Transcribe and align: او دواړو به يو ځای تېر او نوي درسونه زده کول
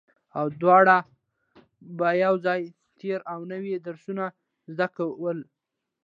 او 0.39 0.45
دواړو 0.61 0.97
به 1.97 2.09
يو 2.23 2.35
ځای 2.45 2.61
تېر 2.99 3.19
او 3.33 3.39
نوي 3.53 3.73
درسونه 3.87 4.25
زده 4.73 4.87
کول 4.95 5.39